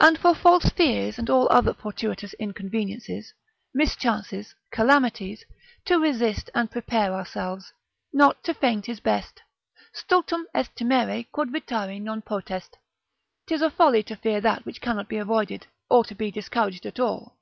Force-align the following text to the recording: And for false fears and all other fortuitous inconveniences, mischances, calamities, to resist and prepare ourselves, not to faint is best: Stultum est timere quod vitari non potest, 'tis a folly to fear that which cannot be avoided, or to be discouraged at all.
And 0.00 0.18
for 0.18 0.34
false 0.34 0.70
fears 0.70 1.18
and 1.18 1.28
all 1.28 1.46
other 1.50 1.74
fortuitous 1.74 2.32
inconveniences, 2.38 3.34
mischances, 3.74 4.54
calamities, 4.70 5.44
to 5.84 5.98
resist 6.00 6.48
and 6.54 6.70
prepare 6.70 7.12
ourselves, 7.12 7.74
not 8.10 8.42
to 8.44 8.54
faint 8.54 8.88
is 8.88 9.00
best: 9.00 9.42
Stultum 9.92 10.46
est 10.54 10.74
timere 10.76 11.30
quod 11.30 11.52
vitari 11.52 12.00
non 12.00 12.22
potest, 12.22 12.78
'tis 13.46 13.60
a 13.60 13.68
folly 13.68 14.02
to 14.04 14.16
fear 14.16 14.40
that 14.40 14.64
which 14.64 14.80
cannot 14.80 15.10
be 15.10 15.18
avoided, 15.18 15.66
or 15.90 16.04
to 16.06 16.14
be 16.14 16.30
discouraged 16.30 16.86
at 16.86 16.98
all. 16.98 17.36